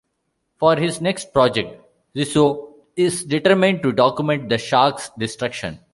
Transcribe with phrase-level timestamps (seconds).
[0.57, 1.79] For his next project,
[2.15, 5.79] Zissou is determined to document the shark's destruction.